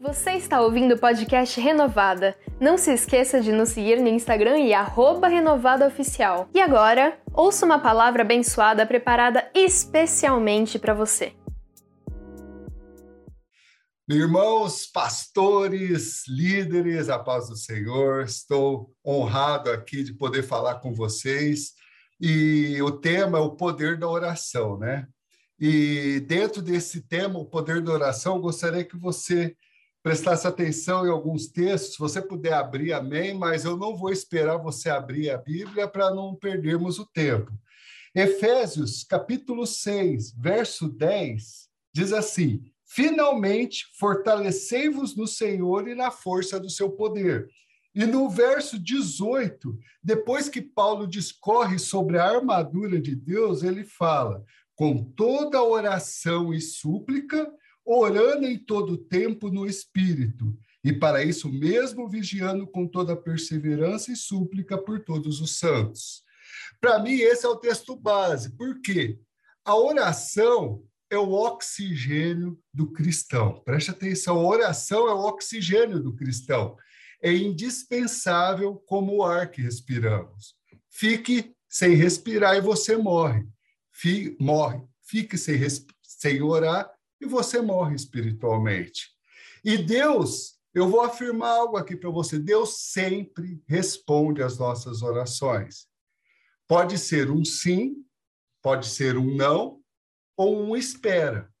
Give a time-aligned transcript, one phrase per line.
[0.00, 2.38] Você está ouvindo o podcast Renovada.
[2.60, 6.48] Não se esqueça de nos seguir no Instagram e renovadaoficial.
[6.54, 11.32] E agora, ouça uma palavra abençoada preparada especialmente para você.
[14.08, 21.72] Irmãos, pastores, líderes, a paz do Senhor, estou honrado aqui de poder falar com vocês.
[22.20, 25.08] E o tema é o poder da oração, né?
[25.58, 29.56] E dentro desse tema, o poder da oração, gostaria que você
[30.08, 31.92] prestasse atenção em alguns textos.
[31.92, 36.10] Se você puder abrir, amém, mas eu não vou esperar você abrir a Bíblia para
[36.10, 37.52] não perdermos o tempo.
[38.14, 46.70] Efésios, capítulo 6, verso 10, diz assim: Finalmente, fortalecei-vos no Senhor e na força do
[46.70, 47.46] seu poder.
[47.94, 54.42] E no verso 18, depois que Paulo discorre sobre a armadura de Deus, ele fala:
[54.74, 57.46] com toda oração e súplica,
[57.88, 64.16] orando em todo tempo no Espírito, e para isso mesmo vigiando com toda perseverança e
[64.16, 66.22] súplica por todos os santos.
[66.80, 68.54] Para mim, esse é o texto base.
[68.54, 69.18] Por quê?
[69.64, 73.60] A oração é o oxigênio do cristão.
[73.64, 76.76] Preste atenção, a oração é o oxigênio do cristão.
[77.22, 80.54] É indispensável como o ar que respiramos.
[80.90, 83.46] Fique sem respirar e você morre.
[83.90, 84.82] Fique, morre.
[85.02, 85.58] Fique sem,
[86.02, 86.88] sem orar
[87.20, 89.08] e você morre espiritualmente.
[89.64, 95.88] E Deus, eu vou afirmar algo aqui para você: Deus sempre responde às nossas orações.
[96.66, 98.04] Pode ser um sim,
[98.62, 99.80] pode ser um não,
[100.36, 101.52] ou um espera.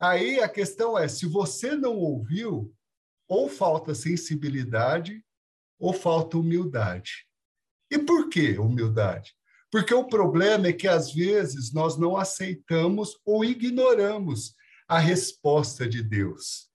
[0.00, 2.74] Aí a questão é: se você não ouviu,
[3.28, 5.24] ou falta sensibilidade,
[5.78, 7.26] ou falta humildade.
[7.90, 9.34] E por que humildade?
[9.70, 14.54] Porque o problema é que, às vezes, nós não aceitamos ou ignoramos
[14.88, 16.70] a resposta de Deus.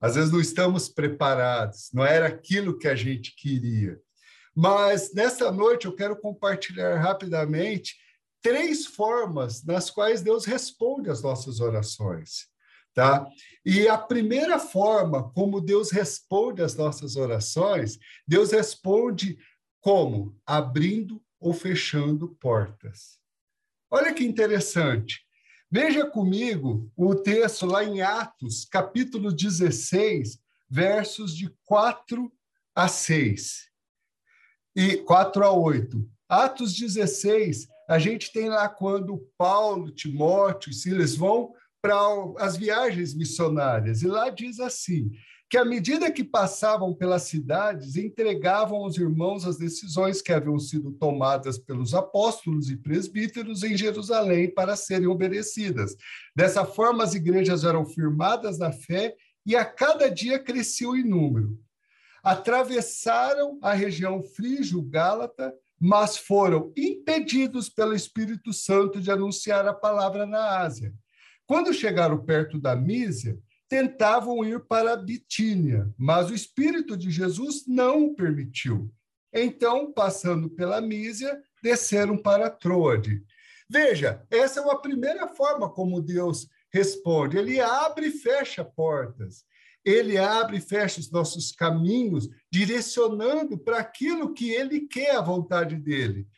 [0.00, 3.98] Às vezes não estamos preparados, não era aquilo que a gente queria.
[4.54, 7.96] Mas nessa noite eu quero compartilhar rapidamente
[8.42, 12.46] três formas nas quais Deus responde às nossas orações,
[12.92, 13.26] tá?
[13.64, 17.98] E a primeira forma como Deus responde às nossas orações,
[18.28, 19.38] Deus responde
[19.80, 20.36] como?
[20.44, 23.18] Abrindo ou fechando portas.
[23.90, 25.23] Olha que interessante.
[25.76, 30.38] Veja comigo o texto lá em Atos, capítulo 16,
[30.70, 32.32] versos de 4
[32.76, 33.72] a 6
[34.76, 36.08] e 4 a 8.
[36.28, 41.52] Atos 16, a gente tem lá quando Paulo, Timóteo e Silas vão
[41.82, 41.96] para
[42.38, 45.10] as viagens missionárias, e lá diz assim:
[45.48, 50.90] que, à medida que passavam pelas cidades, entregavam aos irmãos as decisões que haviam sido
[50.92, 55.94] tomadas pelos apóstolos e presbíteros em Jerusalém para serem obedecidas.
[56.34, 59.14] Dessa forma, as igrejas eram firmadas na fé
[59.46, 61.58] e a cada dia cresciam em número.
[62.22, 70.60] Atravessaram a região frígio-gálata, mas foram impedidos pelo Espírito Santo de anunciar a palavra na
[70.60, 70.94] Ásia.
[71.46, 73.38] Quando chegaram perto da Mísia,
[73.74, 78.88] tentavam ir para a Bitínia, mas o Espírito de Jesus não o permitiu.
[79.32, 83.20] Então, passando pela Mísia, desceram para Troade.
[83.68, 87.36] Veja, essa é uma primeira forma como Deus responde.
[87.36, 89.44] Ele abre e fecha portas.
[89.84, 95.74] Ele abre e fecha os nossos caminhos, direcionando para aquilo que ele quer a vontade
[95.74, 96.28] dele.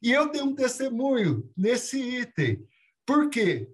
[0.00, 2.64] E eu tenho um testemunho nesse item.
[3.04, 3.68] Por quê?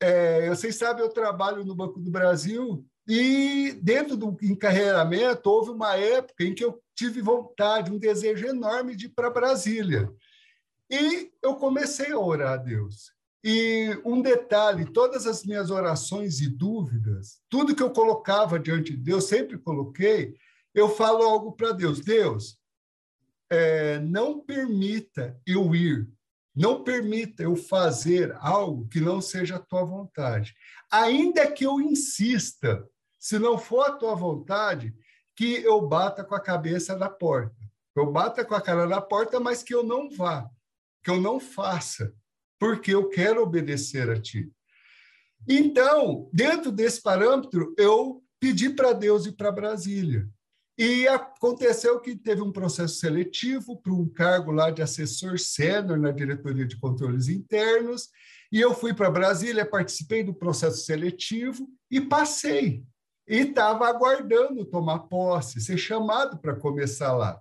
[0.00, 5.96] É, vocês sabem, eu trabalho no Banco do Brasil e dentro do encarreiramento houve uma
[5.96, 10.10] época em que eu tive vontade, um desejo enorme de ir para Brasília.
[10.90, 13.12] E eu comecei a orar a Deus.
[13.44, 19.02] E um detalhe: todas as minhas orações e dúvidas, tudo que eu colocava diante de
[19.02, 20.34] Deus, sempre coloquei,
[20.74, 22.58] eu falo algo para Deus: Deus,
[23.50, 26.08] é, não permita eu ir
[26.54, 30.54] não permita eu fazer algo que não seja a tua vontade.
[30.90, 32.84] Ainda que eu insista,
[33.18, 34.94] se não for a tua vontade,
[35.36, 37.56] que eu bata com a cabeça na porta.
[37.96, 40.48] Eu bata com a cara na porta, mas que eu não vá,
[41.02, 42.12] que eu não faça,
[42.58, 44.50] porque eu quero obedecer a ti.
[45.48, 50.28] Então, dentro desse parâmetro, eu pedi para Deus ir para Brasília.
[50.80, 56.10] E aconteceu que teve um processo seletivo para um cargo lá de assessor sênior na
[56.10, 58.08] diretoria de controles internos,
[58.50, 62.82] e eu fui para Brasília, participei do processo seletivo e passei.
[63.28, 67.38] E estava aguardando tomar posse, ser chamado para começar lá.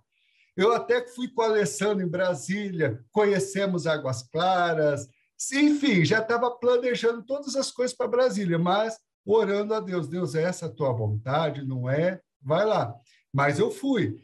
[0.54, 5.08] Eu até fui com a Alessandro em Brasília, conhecemos Águas Claras,
[5.54, 10.10] enfim, já estava planejando todas as coisas para Brasília, mas orando a Deus.
[10.10, 12.20] Deus, é essa a tua vontade, não é?
[12.42, 12.94] Vai lá.
[13.34, 14.22] Mas eu fui.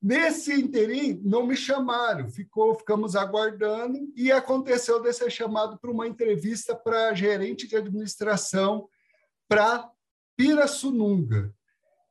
[0.00, 6.06] Nesse interim, não me chamaram, ficou, ficamos aguardando e aconteceu de ser chamado para uma
[6.06, 8.88] entrevista para gerente de administração
[9.48, 9.90] para
[10.36, 11.52] Pirassununga.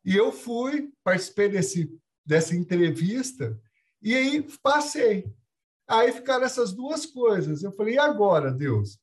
[0.04, 1.90] E eu fui, participei desse,
[2.26, 3.58] dessa entrevista
[4.02, 5.34] e aí passei.
[5.88, 7.64] Aí ficaram essas duas coisas.
[7.64, 9.00] Eu falei, e agora, Deus?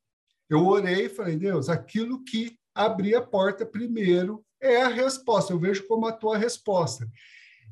[0.49, 5.53] Eu orei e falei, Deus, aquilo que abrir a porta primeiro é a resposta.
[5.53, 7.09] Eu vejo como a tua resposta.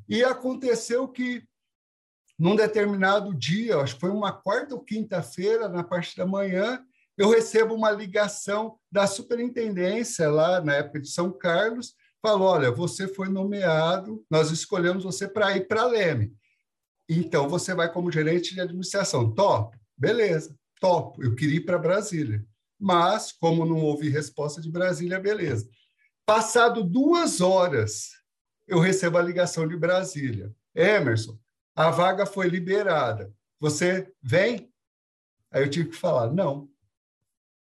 [0.09, 1.43] E aconteceu que,
[2.39, 6.85] num determinado dia, acho que foi uma quarta ou quinta-feira, na parte da manhã,
[7.17, 13.07] eu recebo uma ligação da superintendência lá na época de São Carlos, falou: olha, você
[13.09, 16.35] foi nomeado, nós escolhemos você para ir para Leme.
[17.09, 19.35] Então você vai como gerente de administração.
[19.35, 21.23] Top, beleza, top.
[21.23, 22.45] Eu queria ir para Brasília,
[22.79, 25.69] mas como não houve resposta de Brasília, beleza.
[26.25, 28.11] Passado duas horas,
[28.67, 30.55] eu recebo a ligação de Brasília.
[30.75, 31.39] Emerson,
[31.75, 33.33] a vaga foi liberada.
[33.59, 34.73] Você vem?
[35.51, 36.69] Aí eu tive que falar, não.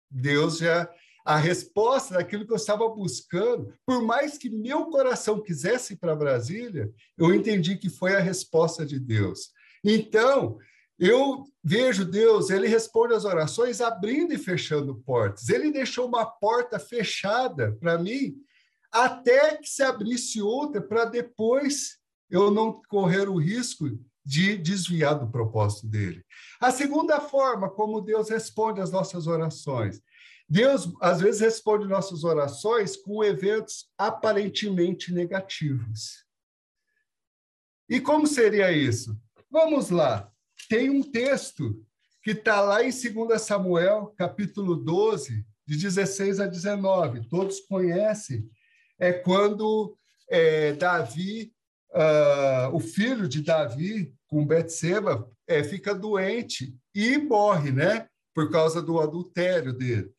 [0.10, 0.90] Deus já
[1.28, 6.16] a resposta daquilo que eu estava buscando, por mais que meu coração quisesse ir para
[6.16, 9.52] Brasília, eu entendi que foi a resposta de Deus.
[9.84, 10.58] Então,
[10.98, 15.50] eu vejo Deus, ele responde as orações abrindo e fechando portas.
[15.50, 18.36] Ele deixou uma porta fechada para mim
[19.06, 21.98] até que se abrisse outra para depois
[22.30, 23.90] eu não correr o risco
[24.26, 26.24] de desviar do propósito dele.
[26.60, 30.02] A segunda forma como Deus responde às nossas orações.
[30.50, 36.26] Deus, às vezes, responde nossas orações com eventos aparentemente negativos.
[37.90, 39.18] E como seria isso?
[39.50, 40.30] Vamos lá.
[40.70, 41.82] Tem um texto
[42.22, 47.30] que está lá em 2 Samuel, capítulo 12, de 16 a 19.
[47.30, 48.50] Todos conhecem.
[49.00, 49.96] É quando
[50.30, 51.52] é, Davi,
[51.92, 58.08] uh, o filho de Davi, com Betseba, é, fica doente e morre, né?
[58.34, 60.12] Por causa do adultério dele.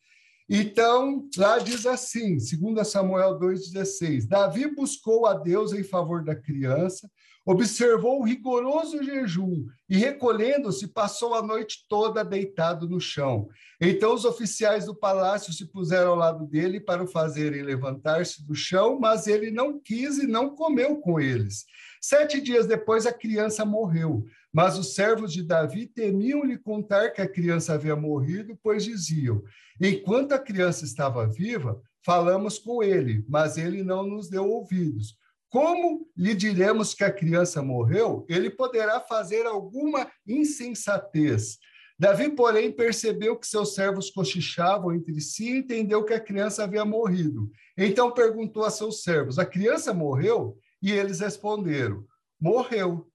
[0.49, 7.09] Então, lá diz assim, 2 Samuel 2,16: Davi buscou a Deus em favor da criança,
[7.51, 13.49] observou o rigoroso jejum e, recolhendo-se, passou a noite toda deitado no chão.
[13.81, 18.53] Então os oficiais do palácio se puseram ao lado dele para o fazerem levantar-se do
[18.53, 21.65] chão, mas ele não quis e não comeu com eles.
[21.99, 24.23] Sete dias depois, a criança morreu.
[24.53, 29.41] Mas os servos de Davi temiam lhe contar que a criança havia morrido, pois diziam:
[29.81, 35.17] Enquanto a criança estava viva, falamos com ele, mas ele não nos deu ouvidos.
[35.49, 38.25] Como lhe diremos que a criança morreu?
[38.29, 41.57] Ele poderá fazer alguma insensatez.
[41.97, 46.85] Davi, porém, percebeu que seus servos cochichavam entre si e entendeu que a criança havia
[46.85, 47.51] morrido.
[47.77, 50.57] Então perguntou a seus servos: A criança morreu?
[50.81, 52.05] E eles responderam:
[52.39, 53.05] Morreu.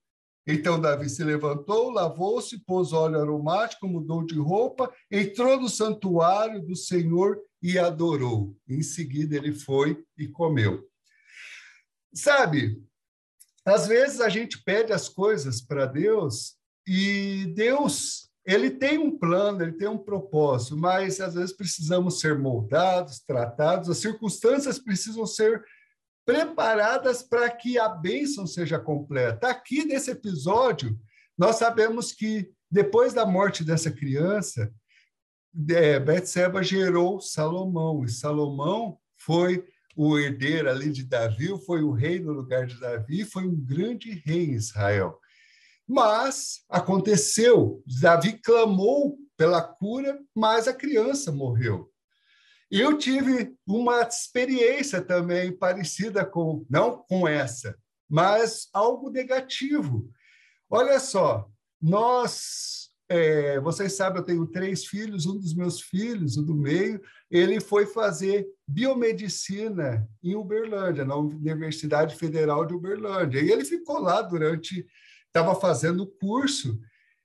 [0.46, 6.76] Então Davi se levantou, lavou-se, pôs óleo aromático, mudou de roupa, entrou no santuário do
[6.76, 8.54] Senhor e adorou.
[8.68, 10.86] Em seguida ele foi e comeu.
[12.14, 12.80] Sabe,
[13.64, 16.56] às vezes a gente pede as coisas para Deus
[16.86, 22.38] e Deus, ele tem um plano, ele tem um propósito, mas às vezes precisamos ser
[22.38, 25.64] moldados, tratados, as circunstâncias precisam ser
[26.26, 29.48] preparadas para que a bênção seja completa.
[29.48, 30.98] Aqui nesse episódio,
[31.36, 34.72] nós sabemos que depois da morte dessa criança,
[35.70, 39.64] é, Betseba gerou Salomão, e Salomão foi
[39.96, 44.22] o herdeiro ali de Davi, foi o rei no lugar de Davi, foi um grande
[44.24, 45.18] rei em Israel.
[45.86, 51.90] Mas aconteceu, Davi clamou pela cura, mas a criança morreu.
[52.70, 57.76] Eu tive uma experiência também parecida com, não com essa,
[58.08, 60.10] mas algo negativo.
[60.68, 61.48] Olha só,
[61.80, 67.00] nós, é, vocês sabem, eu tenho três filhos, um dos meus filhos, o do meio,
[67.30, 73.40] ele foi fazer biomedicina em Uberlândia, na Universidade Federal de Uberlândia.
[73.40, 74.86] E ele ficou lá durante,
[75.26, 76.80] estava fazendo o curso,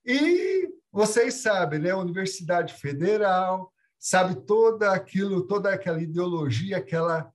[0.05, 7.31] e vocês sabem, né, Universidade Federal, sabe toda aquilo, toda aquela ideologia, aquela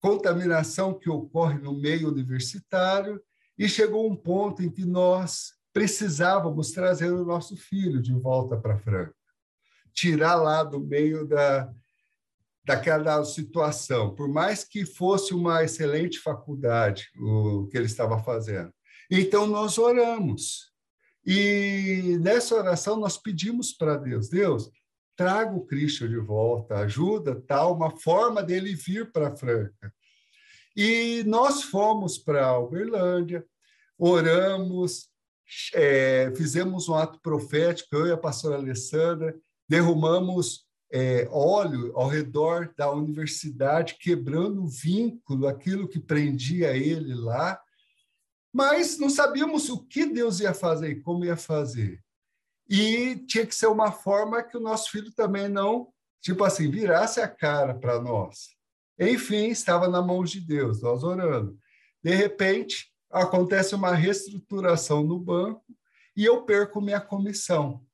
[0.00, 3.20] contaminação que ocorre no meio universitário,
[3.58, 8.78] e chegou um ponto em que nós precisávamos trazer o nosso filho de volta para
[8.78, 9.14] Franca,
[9.92, 11.72] tirar lá do meio da
[12.64, 18.72] daquela situação, por mais que fosse uma excelente faculdade o que ele estava fazendo.
[19.10, 20.70] Então nós oramos.
[21.26, 24.70] E nessa oração nós pedimos para Deus, Deus,
[25.16, 29.92] traga o Christian de volta, ajuda, tal, uma forma dele vir para Franca.
[30.76, 33.44] E nós fomos para Uberlândia,
[33.98, 35.11] oramos,
[35.74, 39.34] é, fizemos um ato profético, eu e a pastora Alessandra,
[39.68, 47.58] derrumamos é, óleo ao redor da universidade, quebrando o vínculo, aquilo que prendia ele lá,
[48.52, 52.02] mas não sabíamos o que Deus ia fazer e como ia fazer.
[52.68, 55.88] E tinha que ser uma forma que o nosso filho também não,
[56.20, 58.50] tipo assim, virasse a cara para nós.
[58.98, 61.58] Enfim, estava na mão de Deus, nós orando.
[62.04, 65.64] De repente, acontece uma reestruturação no banco
[66.16, 67.84] e eu perco minha comissão.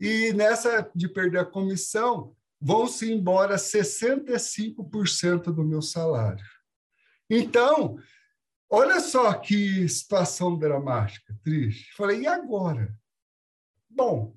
[0.00, 6.44] E nessa de perder a comissão, vão-se embora 65% do meu salário.
[7.28, 7.98] Então,
[8.68, 11.94] olha só que situação dramática, triste.
[11.94, 12.94] Falei, e agora?
[13.88, 14.36] Bom,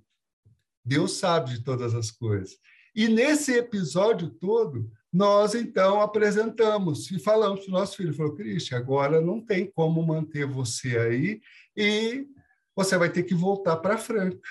[0.84, 2.58] Deus sabe de todas as coisas.
[2.96, 8.78] E nesse episódio todo, nós então apresentamos e falamos para o nosso filho, falou, Cristian,
[8.78, 11.42] agora não tem como manter você aí
[11.76, 12.28] e
[12.76, 14.48] você vai ter que voltar para Franca,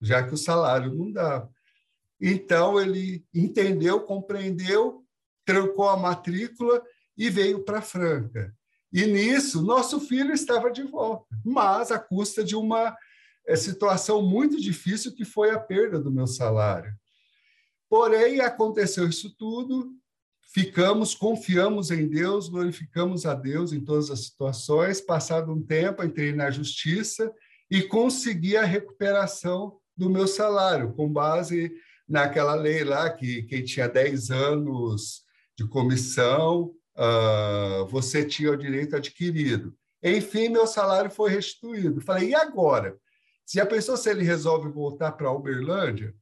[0.00, 1.46] já que o salário não dá.
[2.18, 5.04] Então ele entendeu, compreendeu,
[5.44, 6.82] trancou a matrícula
[7.14, 8.56] e veio para Franca.
[8.90, 12.96] E nisso, nosso filho estava de volta, mas à custa de uma
[13.46, 16.90] é, situação muito difícil que foi a perda do meu salário.
[17.88, 19.92] Porém, aconteceu isso tudo,
[20.52, 25.00] ficamos, confiamos em Deus, glorificamos a Deus em todas as situações.
[25.00, 27.32] Passado um tempo, entrei na justiça
[27.70, 31.72] e consegui a recuperação do meu salário, com base
[32.08, 35.22] naquela lei lá que quem tinha 10 anos
[35.56, 39.74] de comissão, uh, você tinha o direito adquirido.
[40.02, 42.00] Enfim, meu salário foi restituído.
[42.00, 42.96] Falei, e agora?
[43.46, 46.14] Se a pessoa, se ele resolve voltar para Uberlândia,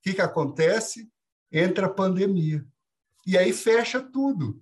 [0.00, 1.08] o que, que acontece?
[1.52, 2.64] Entra a pandemia.
[3.26, 4.60] E aí fecha tudo.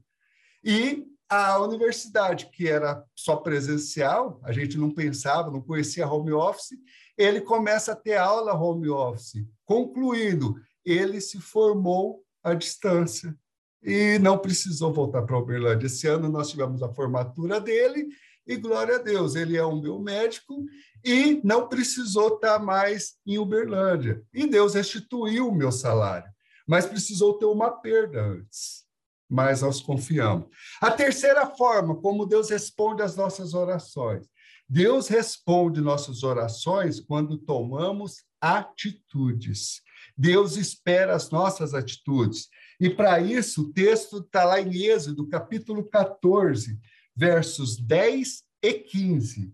[0.65, 6.77] E a universidade, que era só presencial, a gente não pensava, não conhecia home office,
[7.17, 9.45] ele começa a ter aula home office.
[9.65, 13.37] Concluindo, ele se formou à distância
[13.83, 15.87] e não precisou voltar para Uberlândia.
[15.87, 18.09] Esse ano nós tivemos a formatura dele
[18.49, 20.65] e glória a Deus, ele é um meu médico
[21.05, 24.23] e não precisou estar mais em Uberlândia.
[24.33, 26.29] E Deus restituiu o meu salário,
[26.67, 28.87] mas precisou ter uma perda antes.
[29.31, 30.47] Mas nós confiamos.
[30.81, 34.27] A terceira forma, como Deus responde às nossas orações.
[34.67, 39.83] Deus responde nossas orações quando tomamos atitudes.
[40.17, 42.49] Deus espera as nossas atitudes.
[42.81, 46.79] E para isso, o texto está lá em Êxodo, capítulo 14,
[47.19, 49.53] versos 10 e 15.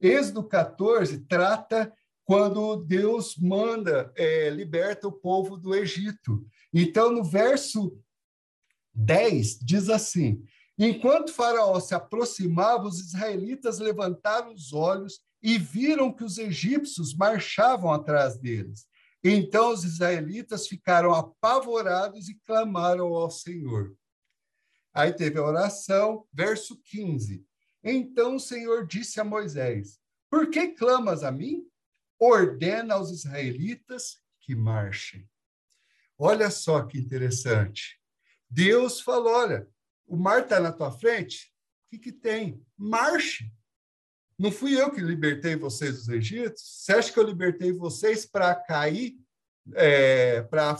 [0.00, 1.92] Êxodo 14 trata
[2.24, 6.42] quando Deus manda, é, liberta o povo do Egito.
[6.72, 7.98] Então, no verso
[8.94, 10.42] 10, diz assim:
[10.78, 17.92] Enquanto Faraó se aproximava, os israelitas levantaram os olhos e viram que os egípcios marchavam
[17.92, 18.86] atrás deles.
[19.22, 23.94] Então os israelitas ficaram apavorados e clamaram ao Senhor.
[24.94, 27.44] Aí teve a oração, verso 15.
[27.82, 29.98] Então o Senhor disse a Moisés:
[30.30, 31.66] Por que clamas a mim?
[32.18, 35.28] Ordena aos israelitas que marchem.
[36.18, 38.00] Olha só que interessante.
[38.48, 39.68] Deus falou: olha,
[40.06, 41.52] o mar está na tua frente,
[41.86, 42.64] o que, que tem?
[42.76, 43.50] Marche.
[44.38, 46.60] Não fui eu que libertei vocês dos egípcios?
[46.60, 49.16] Você acha que eu libertei vocês para cair,
[49.74, 50.76] é, para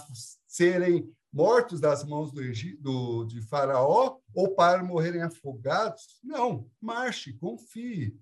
[0.46, 2.42] serem mortos das mãos do,
[2.78, 6.20] do, de Faraó ou para morrerem afogados.
[6.22, 8.14] Não, marche, confie.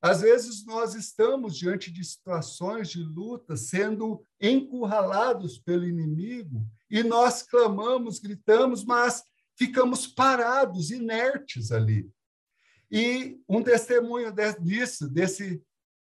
[0.00, 7.42] Às vezes nós estamos diante de situações de luta, sendo encurralados pelo inimigo, e nós
[7.42, 9.22] clamamos, gritamos, mas
[9.56, 12.10] ficamos parados, inertes ali.
[12.90, 15.62] E um testemunho disso, desse,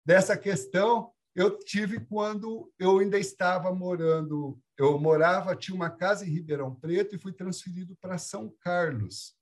[0.05, 6.29] dessa questão, eu tive quando eu ainda estava morando eu morava, tinha uma casa em
[6.29, 9.33] Ribeirão Preto e fui transferido para São Carlos.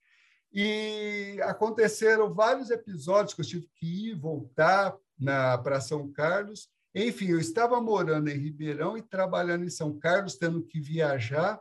[0.53, 4.95] E aconteceram vários episódios que eu tive que ir voltar
[5.63, 6.69] para São Carlos.
[6.93, 11.59] Enfim, eu estava morando em Ribeirão e trabalhando em São Carlos, tendo que viajar.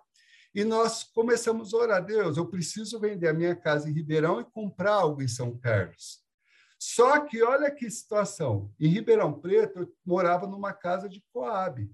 [0.55, 4.45] E nós começamos a orar, Deus, eu preciso vender a minha casa em Ribeirão e
[4.45, 6.21] comprar algo em São Carlos.
[6.85, 8.73] Só que olha que situação.
[8.79, 11.89] Em Ribeirão Preto, eu morava numa casa de Coab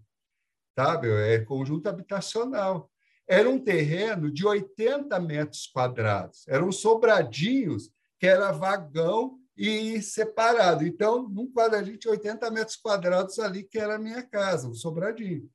[0.79, 1.09] sabe?
[1.11, 2.89] É conjunto habitacional.
[3.27, 10.87] Era um terreno de 80 metros quadrados, eram sobradinhos que era vagão e separado.
[10.87, 15.51] Então, num quadradinho de 80 metros quadrados ali, que era a minha casa, um sobradinho.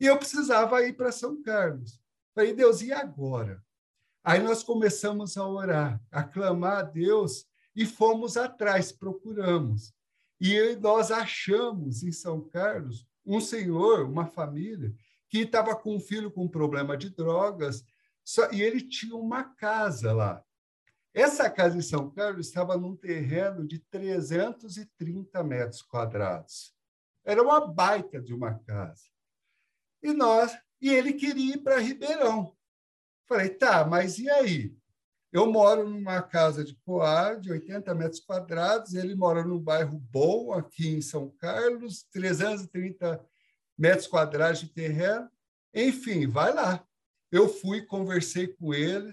[0.00, 2.00] E eu precisava ir para São Carlos.
[2.32, 3.60] Falei, Deus, e agora?
[4.22, 9.94] Aí nós começamos a orar, a clamar a Deus e fomos atrás, procuramos.
[10.40, 14.92] E nós achamos em São Carlos um senhor, uma família,
[15.28, 17.84] que estava com um filho com problema de drogas,
[18.24, 20.44] só, e ele tinha uma casa lá.
[21.12, 26.74] Essa casa em São Carlos estava num terreno de 330 metros quadrados.
[27.24, 29.04] Era uma baita de uma casa.
[30.02, 32.56] E nós, e ele queria ir para Ribeirão.
[33.26, 34.76] Falei, tá, mas e aí?
[35.32, 40.52] Eu moro numa casa de Poá, de 80 metros quadrados, ele mora num bairro bom,
[40.52, 43.24] aqui em São Carlos, 330
[43.78, 45.30] metros quadrados de terreno.
[45.72, 46.84] Enfim, vai lá.
[47.30, 49.12] Eu fui, conversei com ele,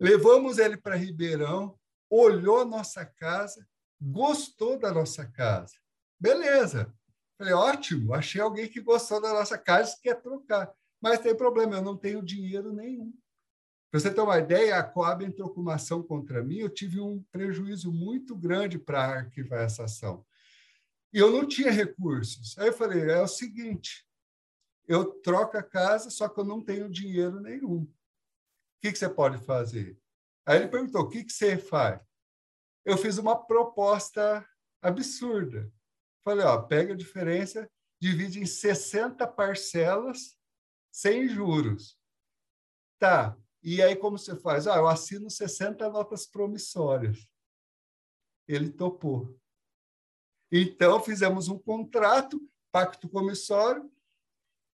[0.00, 3.68] levamos ele para Ribeirão, olhou nossa casa,
[4.00, 5.74] gostou da nossa casa.
[6.18, 6.90] Beleza.
[7.36, 10.72] Falei, ótimo, achei alguém que gostou da nossa casa e quer trocar.
[11.00, 13.12] Mas tem problema, eu não tenho dinheiro nenhum.
[13.90, 17.00] Para você ter uma ideia, a Coab entrou com uma ação contra mim, eu tive
[17.00, 20.24] um prejuízo muito grande para arquivar essa ação.
[21.12, 22.56] E eu não tinha recursos.
[22.56, 24.06] Aí eu falei, é o seguinte,
[24.86, 27.82] eu troco a casa, só que eu não tenho dinheiro nenhum.
[27.82, 27.88] O
[28.80, 29.98] que, que você pode fazer?
[30.46, 32.00] Aí ele perguntou, o que, que você faz?
[32.84, 34.46] Eu fiz uma proposta
[34.80, 35.70] absurda.
[36.24, 37.68] Falei, ó, pega a diferença,
[38.00, 40.38] divide em 60 parcelas
[40.92, 41.98] sem juros.
[42.98, 44.66] Tá, e aí, como você faz?
[44.66, 47.28] Ah, eu assino 60 notas promissórias.
[48.48, 49.38] Ele topou.
[50.50, 52.40] Então, fizemos um contrato,
[52.72, 53.90] pacto comissório,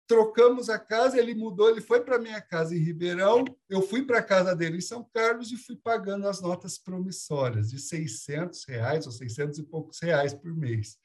[0.07, 4.19] trocamos a casa, ele mudou, ele foi para minha casa em Ribeirão, eu fui para
[4.19, 9.05] a casa dele em São Carlos e fui pagando as notas promissórias de 600 reais
[9.05, 10.97] ou 600 e poucos reais por mês.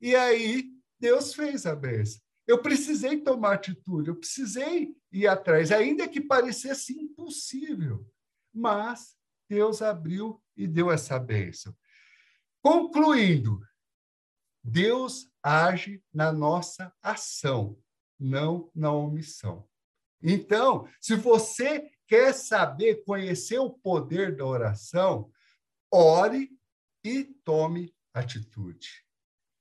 [0.00, 2.20] E aí, Deus fez a bênção.
[2.52, 8.06] Eu precisei tomar atitude, eu precisei ir atrás, ainda que parecesse impossível.
[8.52, 9.16] Mas
[9.48, 11.74] Deus abriu e deu essa bênção.
[12.60, 13.66] Concluindo,
[14.62, 17.82] Deus age na nossa ação,
[18.20, 19.66] não na omissão.
[20.22, 25.32] Então, se você quer saber, conhecer o poder da oração,
[25.90, 26.54] ore
[27.02, 29.06] e tome atitude.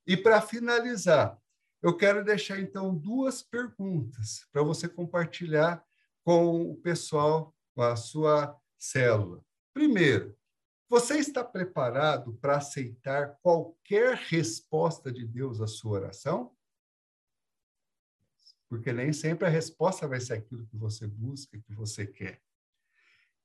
[0.05, 1.40] E para finalizar,
[1.81, 5.83] eu quero deixar então duas perguntas para você compartilhar
[6.23, 9.43] com o pessoal, com a sua célula.
[9.73, 10.37] Primeiro,
[10.87, 16.55] você está preparado para aceitar qualquer resposta de Deus à sua oração?
[18.69, 22.41] Porque nem sempre a resposta vai ser aquilo que você busca, que você quer.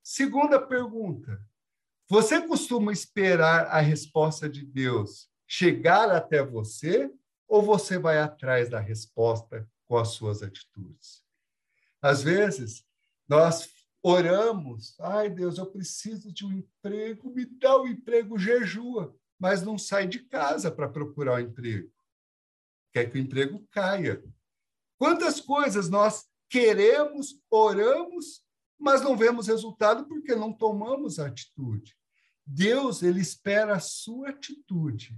[0.03, 1.41] Segunda pergunta:
[2.09, 7.11] você costuma esperar a resposta de Deus chegar até você
[7.49, 11.25] ou você vai atrás da resposta com as suas atitudes?
[12.03, 12.85] Às vezes,
[13.29, 13.69] nós
[14.03, 19.77] oramos, ai Deus, eu preciso de um emprego, me dá um emprego, jejua, mas não
[19.77, 21.93] sai de casa para procurar o um emprego.
[22.93, 24.23] Quer que o emprego caia.
[24.99, 28.43] Quantas coisas nós queremos, oramos,
[28.79, 31.97] mas não vemos resultado porque não tomamos atitude.
[32.47, 35.17] Deus, ele espera a sua atitude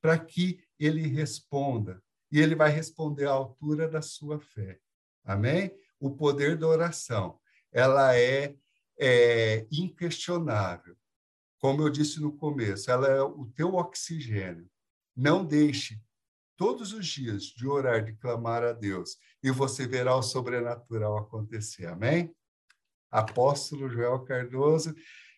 [0.00, 2.02] para que ele responda.
[2.30, 4.78] E ele vai responder à altura da sua fé.
[5.24, 5.70] Amém?
[6.00, 7.38] O poder da oração,
[7.72, 8.54] ela é,
[8.98, 10.96] é inquestionável.
[11.58, 14.68] Como eu disse no começo, ela é o teu oxigênio.
[15.16, 16.00] Não deixe
[16.56, 21.86] todos os dias de orar, de clamar a Deus, e você verá o sobrenatural acontecer.
[21.86, 22.34] Amém?
[23.10, 24.94] Apóstolo Joel Cardoso,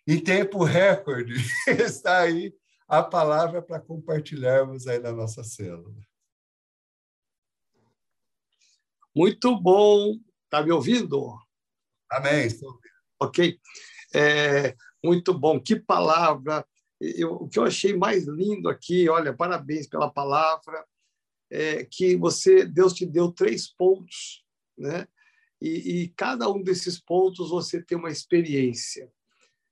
[0.06, 1.35] em tempo recorde,
[1.68, 2.54] está aí
[2.88, 5.94] a palavra para compartilharmos aí na nossa célula.
[9.14, 10.18] Muito bom.
[10.44, 11.37] Está me ouvindo?
[12.11, 12.94] Amém, estou ouvindo.
[13.20, 13.59] Ok.
[14.14, 15.61] É, muito bom.
[15.61, 16.66] Que palavra.
[17.01, 20.85] Eu, o que eu achei mais lindo aqui, olha, parabéns pela palavra,
[21.51, 24.44] é que você, Deus te deu três pontos,
[24.77, 25.07] né?
[25.61, 29.11] E, e cada um desses pontos você tem uma experiência.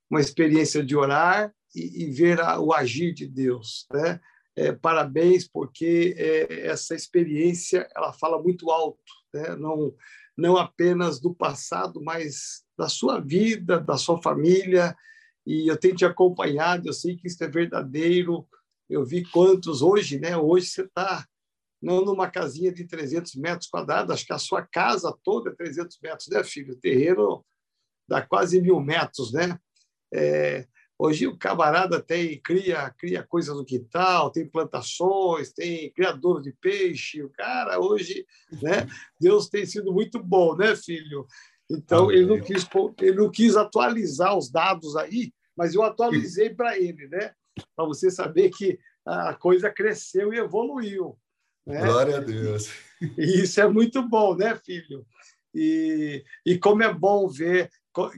[0.09, 3.85] Uma experiência de orar, e, e ver a, o agir de Deus.
[3.91, 4.19] Né?
[4.55, 8.99] É, parabéns, porque é, essa experiência ela fala muito alto,
[9.33, 9.55] né?
[9.55, 9.93] não,
[10.37, 14.95] não apenas do passado, mas da sua vida, da sua família.
[15.45, 18.47] E eu tenho te acompanhado, eu sei que isso é verdadeiro.
[18.89, 20.37] Eu vi quantos hoje, né?
[20.37, 21.25] Hoje você está
[21.81, 25.99] não numa casinha de 300 metros quadrados, acho que a sua casa toda é 300
[26.01, 26.73] metros, né, filho?
[26.73, 27.45] O terreno
[28.07, 29.59] dá quase mil metros, né?
[30.13, 36.53] É, Hoje o camarada tem cria cria coisas no quintal, tem plantações, tem criador de
[36.53, 37.21] peixe.
[37.21, 38.25] O cara hoje,
[38.61, 38.87] né?
[39.19, 41.27] Deus tem sido muito bom, né, filho?
[41.69, 42.65] Então ele não quis
[43.01, 47.33] ele não quis atualizar os dados aí, mas eu atualizei para ele, né?
[47.75, 51.17] Para você saber que a coisa cresceu e evoluiu.
[51.65, 51.85] Né?
[51.85, 52.69] Glória a Deus.
[53.17, 55.05] E isso é muito bom, né, filho?
[55.53, 57.69] E, e como é bom ver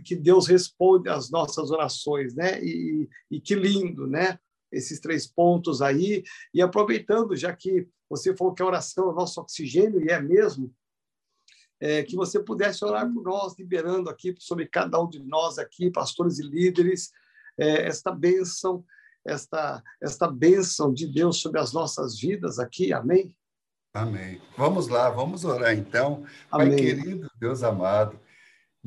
[0.03, 2.63] que Deus responde às nossas orações, né?
[2.63, 4.39] E, e que lindo, né?
[4.71, 6.23] Esses três pontos aí.
[6.53, 10.19] E aproveitando, já que você falou que a oração é o nosso oxigênio, e é
[10.21, 10.73] mesmo,
[11.79, 15.91] é, que você pudesse orar por nós, liberando aqui sobre cada um de nós aqui,
[15.91, 17.11] pastores e líderes,
[17.57, 18.83] é, esta bênção,
[19.25, 22.93] esta, esta bênção de Deus sobre as nossas vidas aqui.
[22.93, 23.33] Amém?
[23.93, 24.41] Amém.
[24.55, 26.23] Vamos lá, vamos orar então.
[26.51, 26.69] Amém.
[26.69, 28.19] Pai querido, Deus amado,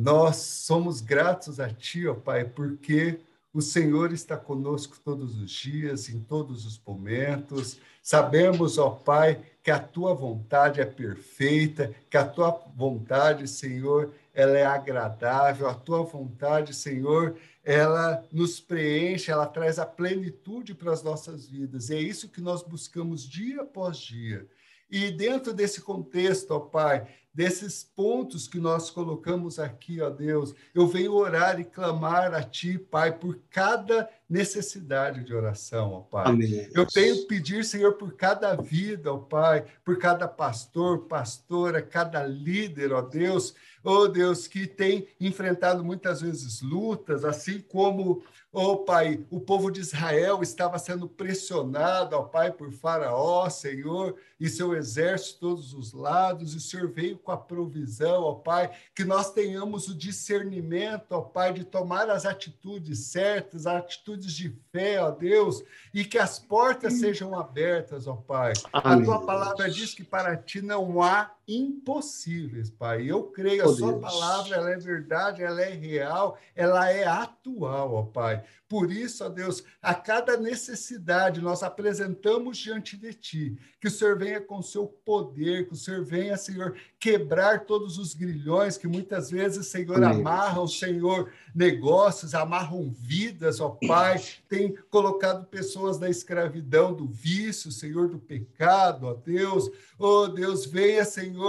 [0.00, 3.20] nós somos gratos a Ti, ó Pai, porque
[3.52, 7.78] o Senhor está conosco todos os dias, em todos os momentos.
[8.02, 14.56] Sabemos, ó Pai, que a Tua vontade é perfeita, que a Tua vontade, Senhor, ela
[14.56, 21.02] é agradável, a Tua vontade, Senhor, ela nos preenche, ela traz a plenitude para as
[21.02, 21.90] nossas vidas.
[21.90, 24.48] E é isso que nós buscamos dia após dia.
[24.90, 30.86] E dentro desse contexto, ó Pai, desses pontos que nós colocamos aqui, ó Deus, eu
[30.86, 36.26] venho orar e clamar a Ti, Pai, por cada necessidade de oração, ó Pai.
[36.26, 36.68] Amém.
[36.74, 42.24] Eu tenho que pedir, Senhor, por cada vida, ó Pai, por cada pastor, pastora, cada
[42.24, 48.78] líder, ó Deus, ó Deus, que tem enfrentado muitas vezes lutas, assim como Ó oh,
[48.78, 54.74] Pai, o povo de Israel estava sendo pressionado, ó Pai, por Faraó, Senhor, e seu
[54.74, 59.32] exército todos os lados, e o Senhor veio com a provisão, ó Pai, que nós
[59.32, 65.10] tenhamos o discernimento, ó Pai, de tomar as atitudes certas, as atitudes de fé, ó
[65.10, 68.52] Deus, e que as portas sejam abertas, ó Pai.
[68.72, 69.02] Amém.
[69.02, 73.10] A tua palavra diz que para ti não há impossíveis, Pai.
[73.10, 74.02] Eu creio, a oh, sua Deus.
[74.02, 78.42] palavra ela é verdade, ela é real, ela é atual, ó Pai.
[78.68, 84.16] Por isso, ó Deus, a cada necessidade nós apresentamos diante de Ti, que o Senhor
[84.16, 88.86] venha com o seu poder, que o Senhor venha, Senhor, quebrar todos os grilhões que
[88.86, 96.94] muitas vezes, Senhor, amarram, Senhor, negócios, amarram vidas, ó Pai, tem colocado pessoas na escravidão
[96.94, 99.68] do vício, Senhor, do pecado, ó Deus.
[99.98, 101.39] Ó Deus, venha, Senhor,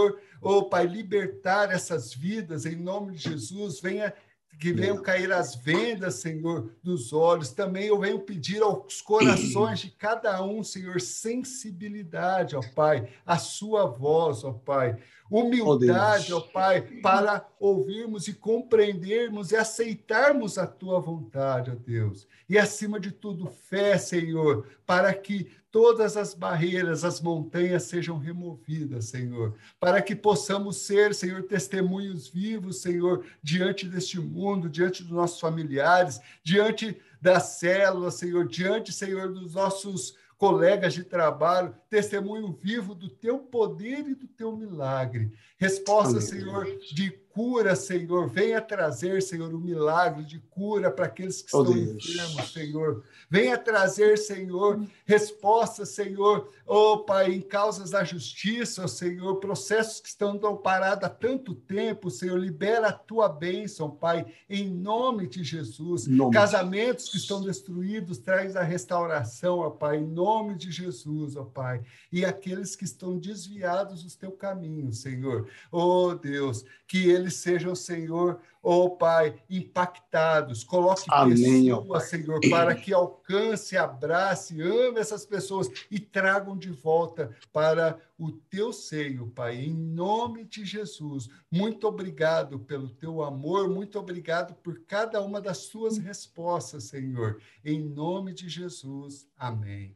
[0.42, 4.14] ó Pai, libertar essas vidas em nome de Jesus, venha
[4.62, 7.50] que venham cair as vendas, Senhor, dos olhos.
[7.50, 13.88] Também eu venho pedir aos corações de cada um, Senhor, sensibilidade, ó Pai, a sua
[13.88, 14.98] voz, ó Pai.
[15.32, 22.28] Humildade, ó Pai, para ouvirmos e compreendermos e aceitarmos a tua vontade, ó Deus.
[22.50, 29.06] E acima de tudo, fé, Senhor, para que todas as barreiras, as montanhas sejam removidas,
[29.06, 35.40] Senhor, para que possamos ser, Senhor, testemunhos vivos, Senhor, diante deste mundo, diante dos nossos
[35.40, 43.08] familiares, diante das células, Senhor, diante, Senhor, dos nossos colegas de trabalho, testemunho vivo do
[43.08, 45.32] teu poder e do teu milagre.
[45.56, 48.28] Resposta, Senhor, de cura, Senhor.
[48.28, 52.06] Venha trazer, Senhor, o um milagre de cura para aqueles que oh, estão Deus.
[52.06, 53.04] enfermos, Senhor.
[53.30, 60.10] Venha trazer, Senhor, respostas, Senhor, oh Pai, em causas da justiça, oh, Senhor, processos que
[60.10, 62.38] estão parados há tanto tempo, Senhor.
[62.38, 66.08] Libera a tua bênção, Pai, em nome de Jesus.
[66.08, 71.44] Nome Casamentos que estão destruídos, traz a restauração, ó Pai, em nome de Jesus, ó
[71.44, 71.82] Pai.
[72.12, 75.48] E aqueles que estão desviados dos teu caminho, Senhor.
[75.72, 80.64] Oh Deus, que eles eles sejam, Senhor, ó oh, Pai, impactados.
[80.64, 87.36] Coloque Amém, pessoas, Senhor, para que alcance, abrace, ame essas pessoas e tragam de volta
[87.52, 91.30] para o teu seio, Pai, em nome de Jesus.
[91.50, 97.42] Muito obrigado pelo teu amor, muito obrigado por cada uma das suas respostas, Senhor.
[97.64, 99.28] Em nome de Jesus.
[99.38, 99.96] Amém.